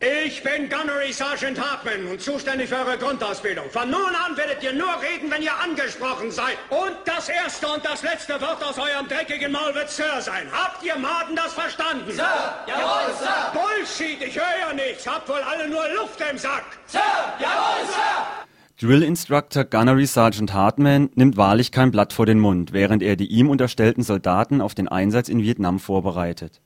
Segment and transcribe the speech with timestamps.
[0.00, 3.70] Ich bin Gunnery Sergeant Hartman und zuständig für eure Grundausbildung.
[3.70, 6.58] Von nun an werdet ihr nur reden, wenn ihr angesprochen seid.
[6.68, 10.48] Und das erste und das letzte Wort aus eurem dreckigen Maul wird Sir sein.
[10.52, 12.12] Habt ihr Maden das verstanden?
[12.12, 12.24] Sir!
[12.66, 13.52] Jawohl, Sir!
[13.54, 15.06] Bullshit, ich höre ja nichts.
[15.06, 16.64] Habt wohl alle nur Luft im Sack.
[16.84, 17.00] Sir!
[17.40, 18.86] Jawohl, Sir!
[18.86, 23.28] Drill Instructor Gunnery Sergeant Hartman nimmt wahrlich kein Blatt vor den Mund, während er die
[23.28, 26.60] ihm unterstellten Soldaten auf den Einsatz in Vietnam vorbereitet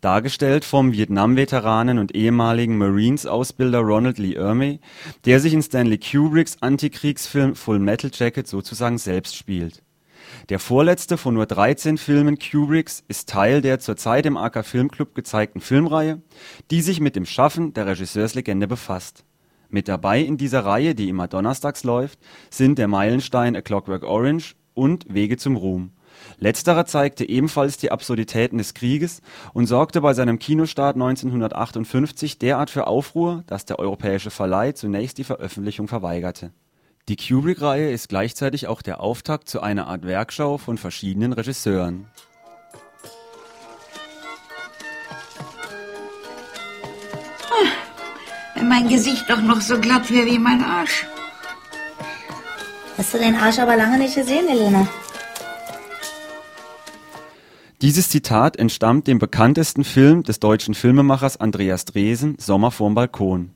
[0.00, 4.80] dargestellt vom Vietnam-Veteranen und ehemaligen Marines-Ausbilder Ronald Lee Ermey,
[5.24, 9.82] der sich in Stanley Kubricks Antikriegsfilm Full Metal Jacket sozusagen selbst spielt.
[10.48, 15.60] Der vorletzte von nur 13 Filmen Kubricks ist Teil der zurzeit im AK Filmclub gezeigten
[15.60, 16.22] Filmreihe,
[16.70, 19.24] die sich mit dem Schaffen der Regisseurslegende befasst.
[19.68, 22.18] Mit dabei in dieser Reihe, die immer donnerstags läuft,
[22.50, 25.92] sind der Meilenstein A Clockwork Orange und Wege zum Ruhm
[26.38, 32.86] Letzterer zeigte ebenfalls die Absurditäten des Krieges und sorgte bei seinem Kinostart 1958 derart für
[32.86, 36.52] Aufruhr, dass der europäische Verleih zunächst die Veröffentlichung verweigerte.
[37.08, 42.06] Die Kubrick-Reihe ist gleichzeitig auch der Auftakt zu einer Art Werkschau von verschiedenen Regisseuren.
[48.54, 51.06] Wenn mein Gesicht doch noch so glatt wäre wie mein Arsch.
[52.98, 54.86] Hast du den Arsch aber lange nicht gesehen, Elena?
[57.82, 63.52] Dieses Zitat entstammt dem bekanntesten Film des deutschen Filmemachers Andreas Dresen Sommer vorm Balkon.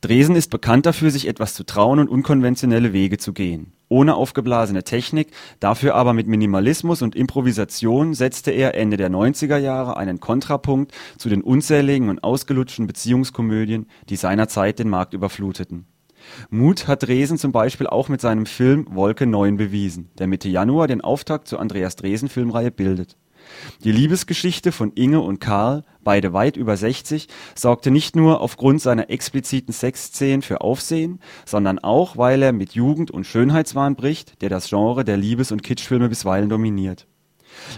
[0.00, 3.72] Dresen ist bekannt dafür, sich etwas zu trauen und unkonventionelle Wege zu gehen.
[3.88, 5.28] Ohne aufgeblasene Technik,
[5.60, 11.28] dafür aber mit Minimalismus und Improvisation setzte er Ende der 90er Jahre einen Kontrapunkt zu
[11.28, 15.86] den unzähligen und ausgelutschten Beziehungskomödien, die seinerzeit den Markt überfluteten.
[16.50, 20.88] Mut hat Dresen zum Beispiel auch mit seinem Film Wolke 9 bewiesen, der Mitte Januar
[20.88, 23.16] den Auftakt zur Andreas Dresen Filmreihe bildet
[23.84, 29.10] die Liebesgeschichte von Inge und Karl, beide weit über 60, sorgte nicht nur aufgrund seiner
[29.10, 34.68] expliziten Sexszenen für Aufsehen, sondern auch, weil er mit Jugend und Schönheitswahn bricht, der das
[34.68, 37.06] Genre der Liebes und Kitschfilme bisweilen dominiert.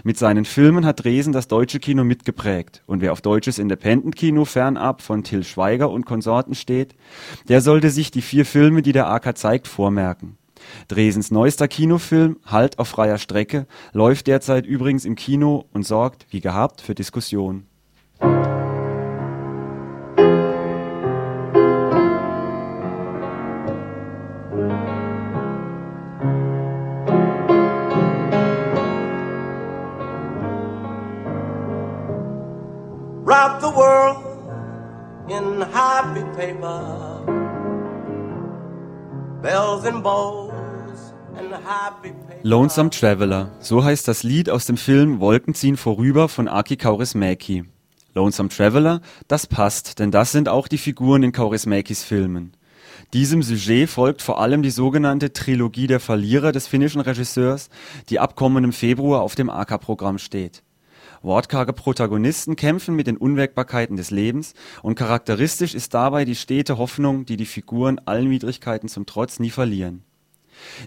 [0.03, 5.01] Mit seinen Filmen hat Dresen das deutsche Kino mitgeprägt, und wer auf deutsches Independent-Kino fernab
[5.01, 6.95] von Till Schweiger und Konsorten steht,
[7.49, 10.37] der sollte sich die vier Filme, die der AK zeigt, vormerken
[10.87, 16.41] Dresens neuester Kinofilm Halt auf freier Strecke läuft derzeit übrigens im Kino und sorgt, wie
[16.41, 17.67] gehabt, für Diskussionen.
[33.25, 34.17] Wrap the world
[35.29, 37.23] in happy paper.
[39.41, 40.42] Bells and bows
[42.43, 47.63] Lonesome Traveler, so heißt das Lied aus dem Film Wolken ziehen vorüber von Aki Kaurismäki.
[48.13, 52.53] Lonesome Traveler, das passt, denn das sind auch die Figuren in Kaurismäkis Filmen.
[53.13, 57.69] Diesem Sujet folgt vor allem die sogenannte Trilogie der Verlierer des finnischen Regisseurs,
[58.09, 60.63] die ab kommendem Februar auf dem AK-Programm steht.
[61.21, 67.25] Wortkarge Protagonisten kämpfen mit den Unwägbarkeiten des Lebens und charakteristisch ist dabei die stete Hoffnung,
[67.25, 70.03] die die Figuren allen Widrigkeiten zum Trotz nie verlieren.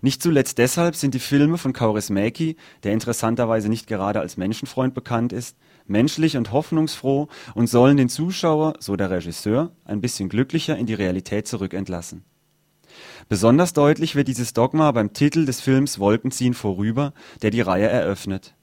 [0.02, 5.32] Nicht zuletzt deshalb sind die Filme von Kaurismäki, der interessanterweise nicht gerade als Menschenfreund bekannt
[5.32, 5.56] ist,
[5.86, 10.94] menschlich und hoffnungsfroh und sollen den Zuschauer, so der Regisseur, ein bisschen glücklicher in die
[10.94, 12.24] Realität zurückentlassen.
[13.28, 17.12] Besonders deutlich wird dieses Dogma beim Titel des Films Wolken ziehen vorüber,
[17.42, 18.54] der die Reihe eröffnet.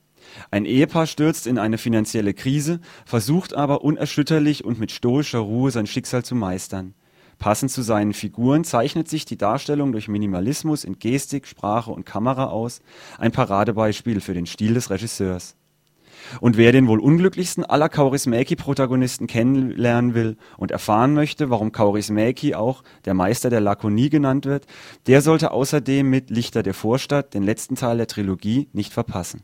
[0.52, 5.86] Ein Ehepaar stürzt in eine finanzielle Krise, versucht aber unerschütterlich und mit stoischer Ruhe sein
[5.86, 6.96] Schicksal zu meistern.
[7.44, 12.46] Passend zu seinen Figuren zeichnet sich die Darstellung durch Minimalismus in Gestik, Sprache und Kamera
[12.46, 12.80] aus,
[13.18, 15.58] ein Paradebeispiel für den Stil des Regisseurs.
[16.40, 22.81] Und wer den wohl unglücklichsten aller Kaurismäki-Protagonisten kennenlernen will und erfahren möchte, warum Kaurismäki auch
[23.04, 24.66] der Meister der Lakonie genannt wird,
[25.08, 29.44] der sollte außerdem mit Lichter der Vorstadt den letzten Teil der Trilogie nicht verpassen.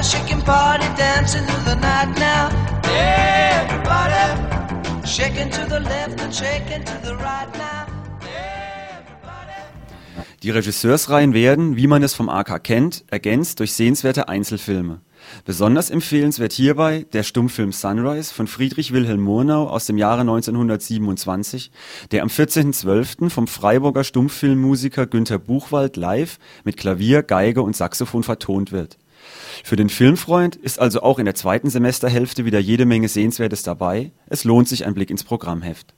[0.00, 2.48] A shaking party dancing through the night now.
[2.88, 4.24] Everybody
[5.06, 7.86] shaking to the left and shaking to the right now.
[10.42, 15.02] Die Regisseursreihen werden, wie man es vom AK kennt, ergänzt durch sehenswerte Einzelfilme.
[15.44, 21.70] Besonders empfehlenswert hierbei der Stummfilm Sunrise von Friedrich Wilhelm Murnau aus dem Jahre 1927,
[22.10, 23.28] der am 14.12.
[23.28, 28.96] vom Freiburger Stummfilmmusiker Günter Buchwald live mit Klavier, Geige und Saxophon vertont wird.
[29.64, 34.12] Für den Filmfreund ist also auch in der zweiten Semesterhälfte wieder jede Menge Sehenswertes dabei.
[34.28, 35.94] Es lohnt sich ein Blick ins Programmheft.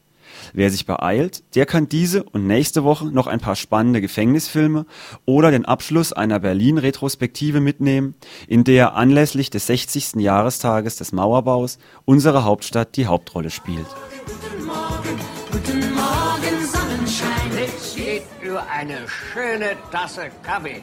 [0.52, 4.86] Wer sich beeilt, der kann diese und nächste Woche noch ein paar spannende Gefängnisfilme
[5.24, 8.14] oder den Abschluss einer Berlin-Retrospektive mitnehmen,
[8.48, 10.14] in der anlässlich des 60.
[10.16, 13.86] Jahrestages des Mauerbaus unsere Hauptstadt die Hauptrolle spielt.
[14.26, 15.20] Guten Morgen,
[15.50, 17.54] guten Morgen, Sonnenschein.
[17.54, 20.82] Nichts geht über eine schöne Tasse Kaffee.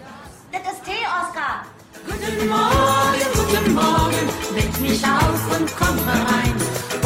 [0.52, 1.64] Das ist Tee, Oskar.
[2.08, 6.99] Guten Morgen, guten Morgen, weck mich aus und komm herein.